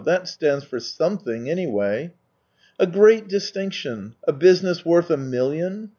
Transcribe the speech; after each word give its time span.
That 0.03 0.27
stands 0.27 0.63
for 0.63 0.79
something, 0.79 1.47
anyway 1.47 2.15
!""A 2.79 2.87
great 2.87 3.27
distinction— 3.27 4.15
a 4.27 4.33
business 4.33 4.83
worth 4.83 5.11
a 5.11 5.17
million 5.17 5.89